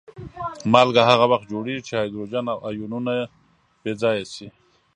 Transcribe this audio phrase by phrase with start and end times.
[0.71, 3.11] مالګه هغه وخت جوړیږي چې هایدروجن آیونونه
[3.81, 4.47] بې ځایه شي.